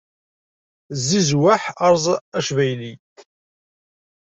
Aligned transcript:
Zizweḥ, 1.07 1.63
eṛẓ 1.87 2.05
acbayli! 2.39 2.93